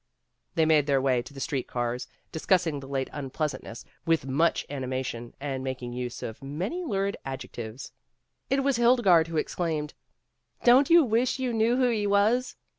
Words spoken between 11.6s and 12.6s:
who he was?"